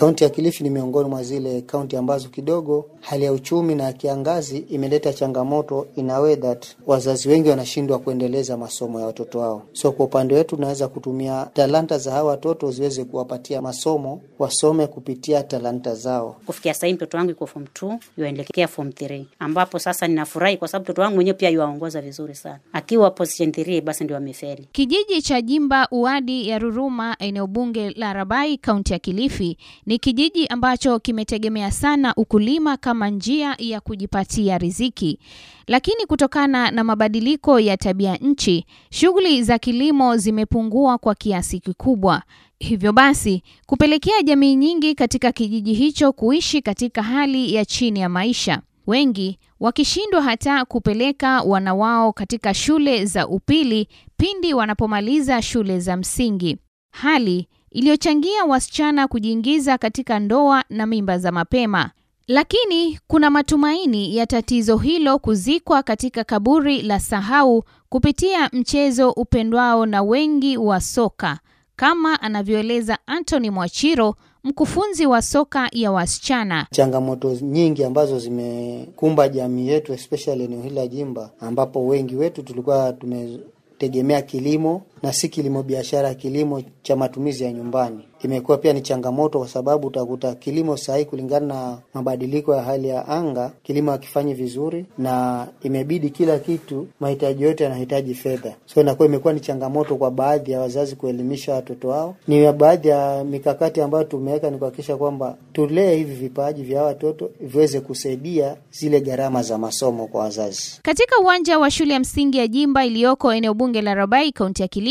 [0.00, 4.58] Kaunti ya Kilifi ni miongoni mwa zile kaunti ambazo kidogo hali ya uchumi na kiangazi
[4.58, 9.62] imeleta changamoto in a way that wazazi wengi wanashindwa kuendeleza masomo ya watoto wao.
[9.72, 15.42] So kwa upande wetu tunaweza kutumia talanta za hawa watoto ziweze kuwapatia masomo, wasome kupitia
[15.42, 16.36] talanta zao.
[16.46, 20.82] Kufikia sahii mtoto wangu iko form 2 yuaelekea form 3, ambapo sasa ninafurahi kwa sababu
[20.84, 22.58] mtoto wangu mwenyewe pia yuaongoza vizuri sana.
[22.72, 24.68] Akiwa position 3 basi ndio amefeli.
[24.72, 29.58] Kijiji cha Jimba Uadi ya Ruruma, eneo bunge la Rabai, kaunti ya Kilifi,
[29.90, 35.18] ni kijiji ambacho kimetegemea sana ukulima kama njia ya kujipatia riziki.
[35.66, 42.22] Lakini kutokana na mabadiliko ya tabia nchi, shughuli za kilimo zimepungua kwa kiasi kikubwa.
[42.58, 48.62] Hivyo basi kupelekea jamii nyingi katika kijiji hicho kuishi katika hali ya chini ya maisha,
[48.86, 56.56] wengi wakishindwa hata kupeleka wana wao katika shule za upili pindi wanapomaliza shule za msingi,
[56.90, 61.90] hali iliyochangia wasichana kujiingiza katika ndoa na mimba za mapema.
[62.28, 70.02] Lakini kuna matumaini ya tatizo hilo kuzikwa katika kaburi la sahau kupitia mchezo upendwao na
[70.02, 71.38] wengi wa soka,
[71.76, 76.66] kama anavyoeleza Anthony Mwachiro, mkufunzi wa soka ya wasichana.
[76.70, 82.92] Changamoto nyingi ambazo zimekumba jamii yetu especially eneo hili la Jimba, ambapo wengi wetu tulikuwa
[82.92, 88.04] tumetegemea kilimo na si kilimo biashara, kilimo cha matumizi ya nyumbani.
[88.22, 93.08] Imekuwa pia ni changamoto kwa sababu utakuta kilimo sahihi, kulingana na mabadiliko ya hali ya
[93.08, 99.32] anga, kilimo hakifanyi vizuri, na imebidi kila kitu, mahitaji yote yanahitaji fedha, so inakuwa imekuwa
[99.32, 102.16] ni changamoto kwa baadhi ya wazazi kuelimisha watoto wao.
[102.28, 107.80] Ni baadhi ya mikakati ambayo tumeweka ni kuhakikisha kwamba tulee hivi vipaji vya watoto viweze
[107.80, 110.78] kusaidia zile gharama za masomo kwa wazazi.
[110.82, 114.68] Katika uwanja wa shule ya msingi ya Jimba iliyoko eneo bunge la Rabai, kaunti ya
[114.68, 114.89] Kilifi,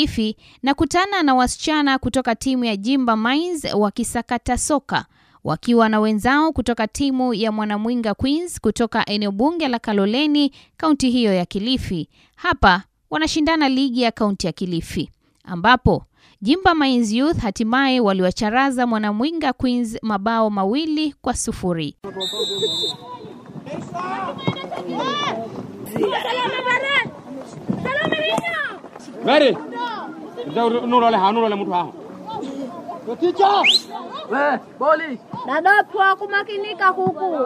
[0.64, 5.06] na kutana na wasichana kutoka timu ya Jimba Mines wakisakata soka
[5.44, 11.34] wakiwa na wenzao kutoka timu ya Mwanamwinga Queens kutoka eneo bunge la Kaloleni, kaunti hiyo
[11.34, 12.10] ya Kilifi.
[12.36, 15.10] Hapa wanashindana ligi ya kaunti ya Kilifi
[15.44, 16.06] ambapo
[16.42, 21.96] Jimba Mines Youth hatimaye waliwacharaza Mwanamwinga Queens mabao mawili kwa sufuri.
[29.26, 29.58] Mary.
[30.88, 31.74] Nurole ha nurole mtu
[34.80, 37.38] boli dadapwa kumakinika huku.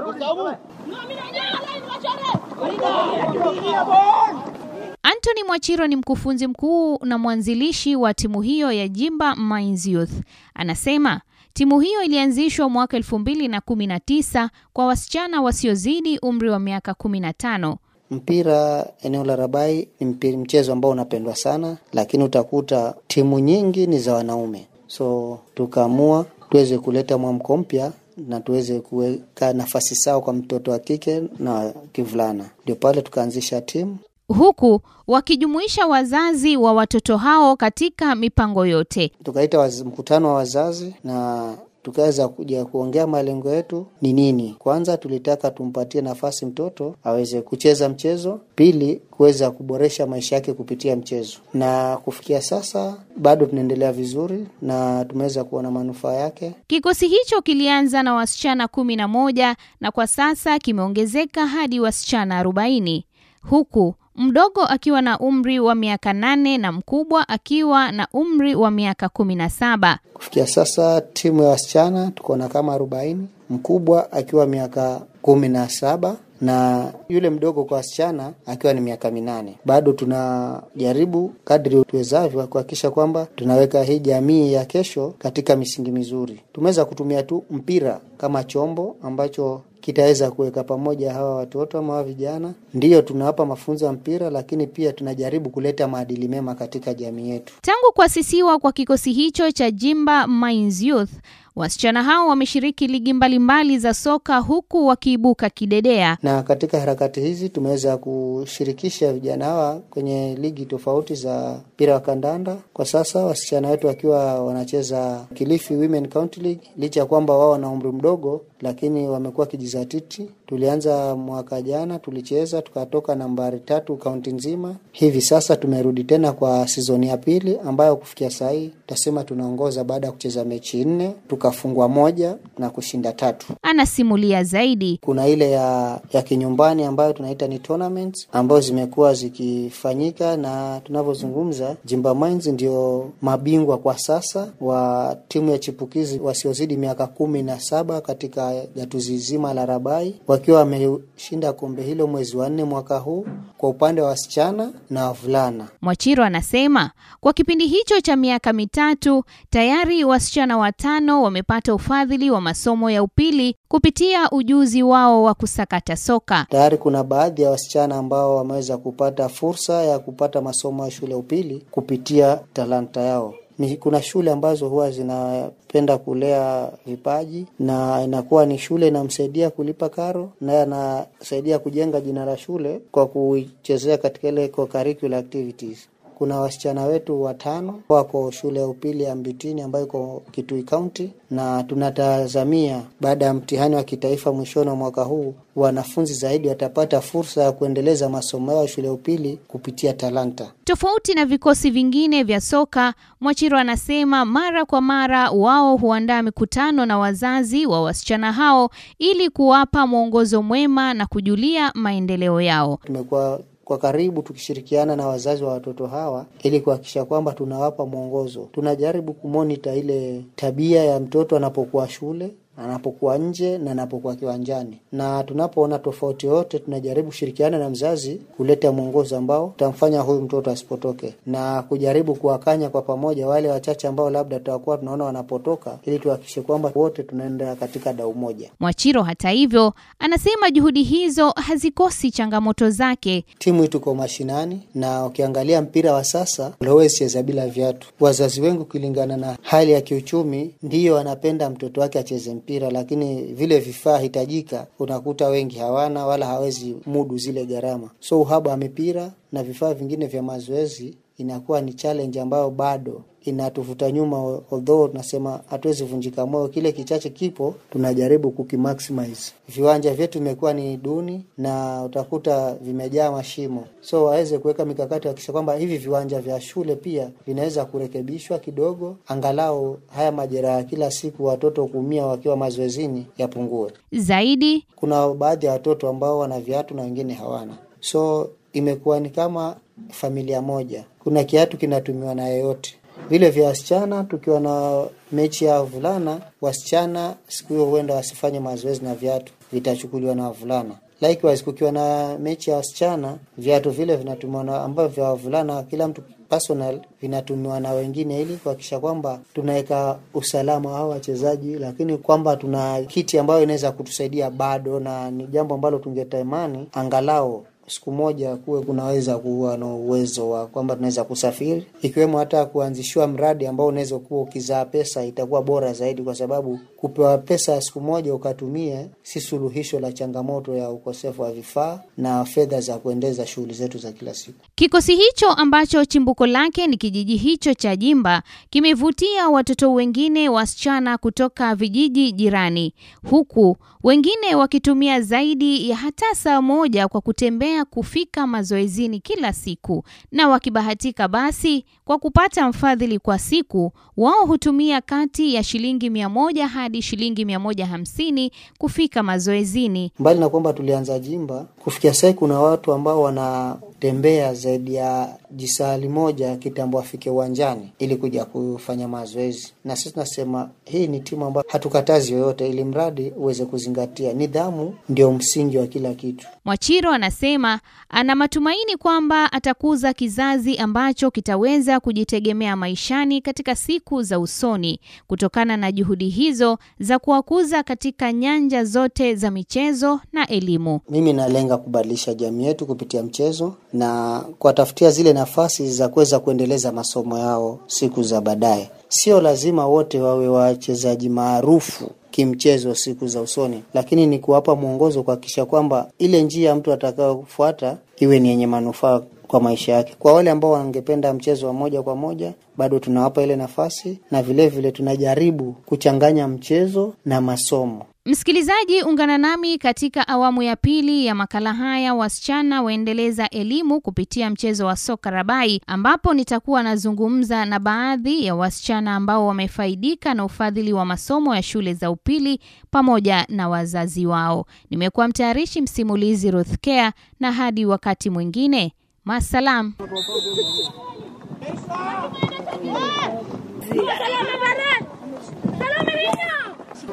[5.03, 10.12] Anthony Mwachiro ni mkufunzi mkuu na mwanzilishi wa timu hiyo ya Jimba Mines Youth.
[10.53, 11.22] Anasema
[11.53, 17.76] timu hiyo ilianzishwa mwaka 2019 kwa wasichana wasiozidi umri wa miaka 15.
[18.13, 24.13] Mpira eneo la Rabai ni mchezo ambao unapendwa sana, lakini utakuta timu nyingi ni za
[24.13, 27.91] wanaume, so tukaamua tuweze kuleta mwamko mpya
[28.28, 33.97] na tuweze kuweka nafasi sawa kwa mtoto wa kike na kivulana, ndio pale tukaanzisha timu
[34.28, 39.12] huku wakijumuisha wazazi wa watoto hao katika mipango yote.
[39.23, 41.53] Tukaita mkutano wa wazazi na
[41.84, 44.56] tukaweza kuja kuongea malengo yetu ni nini.
[44.60, 51.38] Kwanza tulitaka tumpatie nafasi mtoto aweze kucheza mchezo, pili kuweza kuboresha maisha yake kupitia mchezo,
[51.54, 56.52] na kufikia sasa bado tunaendelea vizuri na tumeweza kuona manufaa yake.
[56.68, 63.06] Kikosi hicho kilianza na wasichana kumi na moja na kwa sasa kimeongezeka hadi wasichana arobaini
[63.50, 69.09] huku mdogo akiwa na umri wa miaka nane na mkubwa akiwa na umri wa miaka
[69.09, 70.00] kumi na saba.
[70.13, 76.16] Kufikia sasa timu ya wasichana tuko na kama arobaini, mkubwa akiwa miaka kumi na saba
[76.41, 79.57] na yule mdogo kwa wasichana akiwa ni miaka minane.
[79.66, 86.40] Bado tunajaribu kadri tuwezavyo kuhakikisha kwamba tunaweka hii jamii ya kesho katika misingi mizuri.
[86.53, 92.54] Tumeweza kutumia tu mpira kama chombo ambacho kitaweza kuweka pamoja hawa watoto ama hawa vijana.
[92.74, 97.54] Ndiyo tunawapa mafunzo ya mpira, lakini pia tunajaribu kuleta maadili mema katika jamii yetu.
[97.62, 101.10] Tangu kuasisiwa kwa kikosi hicho cha Jimba Mines Youth,
[101.56, 106.18] wasichana hao wameshiriki ligi mbalimbali za soka huku wakiibuka kidedea.
[106.24, 112.58] Na katika harakati hizi tumeweza kushirikisha vijana hawa kwenye ligi tofauti za mpira wa kandanda.
[112.74, 117.70] Kwa sasa wasichana wetu wakiwa wanacheza Kilifi Women County League, licha ya kwamba wao wana
[117.70, 124.76] umri mdogo, lakini wamekuwa kijizatiti Tulianza mwaka jana, tulicheza tukatoka nambari tatu kaunti nzima.
[124.91, 130.08] Hivi sasa tumerudi tena kwa sizoni ya pili, ambayo kufikia saa hii tutasema tunaongoza baada
[130.08, 133.47] ya kucheza mechi nne, tukafungwa moja na kushinda tatu.
[133.61, 135.00] Anasimulia zaidi.
[135.03, 142.16] Kuna ile ya ya kinyumbani ambayo tunaita ni tournaments ambayo zimekuwa zikifanyika, na tunavyozungumza Jimba
[142.16, 148.53] Mines ndio mabingwa kwa sasa wa timu ya chipukizi wasiozidi miaka kumi na saba katika
[148.76, 153.25] gatuzi zima la Rabai, wakiwa wameshinda kombe hilo mwezi wa nne mwaka huu
[153.57, 155.67] kwa upande wa wasichana na wavulana.
[155.81, 162.90] Mwachiro anasema kwa kipindi hicho cha miaka mitatu tayari wasichana watano wamepata ufadhili wa masomo
[162.90, 166.45] ya upili kupitia ujuzi wao wa kusakata soka.
[166.49, 171.17] Tayari kuna baadhi ya wasichana ambao wameweza kupata fursa ya kupata masomo ya shule ya
[171.17, 173.34] upili kupitia talanta yao.
[173.64, 180.30] Ni kuna shule ambazo huwa zinapenda kulea vipaji na inakuwa ni shule inamsaidia kulipa karo,
[180.42, 185.88] naye anasaidia kujenga jina la shule kwa kuichezea katika ile co-curricular activities.
[186.23, 191.64] Kuna wasichana wetu watano wako shule ya upili ya Mbitini ambayo iko Kitui Kaunti, na
[191.64, 197.52] tunatazamia baada ya mtihani wa kitaifa mwishoni wa mwaka huu wanafunzi zaidi watapata fursa ya
[197.52, 200.52] kuendeleza masomo yao ya shule ya upili kupitia talanta.
[200.64, 206.97] Tofauti na vikosi vingine vya soka, Mwachiro anasema mara kwa mara wao huandaa mikutano na
[206.97, 208.69] wazazi wa wasichana hao
[208.99, 212.79] ili kuwapa mwongozo mwema na kujulia maendeleo yao.
[212.85, 218.50] Tumekuwa kwa karibu tukishirikiana na wazazi wa watoto hawa ili kuhakikisha kwamba tunawapa mwongozo.
[218.52, 225.79] Tunajaribu kumonita ile tabia ya mtoto anapokuwa shule anapokuwa nje na anapokuwa kiwanjani, na tunapoona
[225.79, 232.16] tofauti yote, tunajaribu kushirikiana na mzazi kuleta mwongozo ambao utamfanya huyu mtoto asipotoke, na kujaribu
[232.16, 237.55] kuwakanya kwa pamoja wale wachache ambao labda tutakuwa tunaona wanapotoka, ili tuhakikishe kwamba wote tunaenda
[237.55, 238.52] katika dau moja.
[238.59, 243.26] Mwachiro hata hivyo anasema juhudi hizo hazikosi changamoto zake.
[243.40, 247.88] Timu hii tuko mashinani, na ukiangalia mpira wa sasa huwezi cheza bila viatu.
[248.00, 253.59] Wazazi wengi ukilingana na hali ya kiuchumi, ndiyo anapenda mtoto wake acheze mpira, lakini vile
[253.59, 257.89] vifaa hitajika unakuta wengi hawana wala hawezi mudu zile gharama.
[258.00, 263.92] So uhaba wa mipira na vifaa vingine vya mazoezi inakuwa ni challenge ambayo bado inatuvuta
[263.92, 266.48] nyuma, although tunasema hatuwezi vunjika moyo.
[266.48, 269.32] Kile kichache kipo, tunajaribu kukimaximize.
[269.50, 275.56] Viwanja vyetu vimekuwa ni duni na utakuta vimejaa mashimo, so waweze kuweka mikakati wakisha kwamba
[275.56, 281.65] hivi viwanja vya shule pia vinaweza kurekebishwa kidogo, angalau haya majeraha ya kila siku watoto
[281.68, 283.72] kuumia wakiwa mazoezini yapungue.
[283.92, 289.56] Zaidi Kuna baadhi ya watoto ambao wana viatu na wengine hawana, so imekuwa ni kama
[289.89, 292.75] familia moja, kuna kiatu kinatumiwa na yeyote
[293.10, 294.03] vile vya wasichana.
[294.03, 300.24] Tukiwa na mechi ya wavulana, wasichana siku hiyo huenda wasifanye mazoezi na viatu vitachukuliwa na
[300.24, 300.75] wavulana.
[301.01, 306.01] Likewise, kukiwa na mechi ya wasichana, viatu vile vinatumiwa na ambavyo vya wavulana, kila mtu
[306.29, 313.19] personal, vinatumiwa na wengine, ili kuhakikisha kwamba tunaweka usalama wa wachezaji, lakini kwamba tuna kiti
[313.19, 319.58] ambayo inaweza kutusaidia bado, na ni jambo ambalo tungetamani angalau siku moja kuwe kunaweza kuwa
[319.58, 325.06] na uwezo wa kwamba tunaweza kusafiri, ikiwemo hata kuanzishiwa mradi ambao unaweza kuwa ukizaa pesa,
[325.06, 330.70] itakuwa bora zaidi, kwa sababu kupewa pesa siku moja ukatumie si suluhisho la changamoto ya
[330.70, 334.39] ukosefu wa vifaa na fedha za kuendeza shughuli zetu za kila siku.
[334.56, 341.56] Kikosi hicho ambacho chimbuko lake ni kijiji hicho cha Jimba kimevutia watoto wengine wasichana kutoka
[341.56, 342.74] vijiji jirani,
[343.10, 350.27] huku wengine wakitumia zaidi ya hata saa moja kwa kutembea kufika mazoezini kila siku, na
[350.29, 356.82] wakibahatika basi kwa kupata mfadhili kwa siku, wao hutumia kati ya shilingi mia moja hadi
[356.82, 359.91] shilingi mia moja hamsini kufika mazoezini.
[360.00, 366.36] Mbali na kwamba tulianza Jimba, kufikia sasa kuna watu ambao wanatembea zaidi ya jisahali moja
[366.36, 372.13] kitambo afike uwanjani ili kuja kufanya mazoezi, na sisi tunasema hii ni timu ambayo hatukatazi
[372.13, 376.27] yoyote, ili mradi uweze kuzingatia nidhamu, ndio msingi wa kila kitu.
[376.46, 384.79] Mwachiro anasema ana matumaini kwamba atakuza kizazi ambacho kitaweza kujitegemea maishani katika siku za usoni
[385.08, 390.79] kutokana na juhudi hizo za kuwakuza katika nyanja zote za michezo na elimu.
[390.89, 397.17] Mimi nalenga kubadilisha jamii yetu kupitia mchezo na kuwatafutia zile nafasi za kuweza kuendeleza masomo
[397.19, 398.69] yao siku za baadaye.
[398.89, 405.45] Sio lazima wote wawe wachezaji maarufu kimchezo siku za usoni, lakini ni kuwapa mwongozo, kuhakikisha
[405.45, 409.95] kwamba ile njia mtu atakayofuata iwe ni yenye manufaa kwa maisha yake.
[410.00, 414.50] Kwa wale ambao wangependa mchezo wa moja kwa moja, bado tunawapa ile nafasi, na vilevile
[414.50, 421.53] vile tunajaribu kuchanganya mchezo na masomo Msikilizaji, ungana nami katika awamu ya pili ya makala
[421.53, 428.36] haya wasichana waendeleza elimu kupitia mchezo wa soka rabai, ambapo nitakuwa nazungumza na baadhi ya
[428.36, 432.39] wasichana ambao wamefaidika na ufadhili wa masomo ya shule za upili
[432.72, 434.45] pamoja na wazazi wao.
[434.69, 438.74] Nimekuwa mtayarishi msimulizi Ruth Care, na hadi wakati mwingine,
[439.05, 439.74] masalam.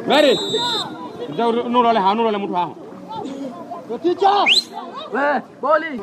[0.08, 0.38] ماري
[1.38, 2.74] دور نور عليها نور على مطوعها
[3.90, 4.44] وتيجا
[5.62, 5.98] بولي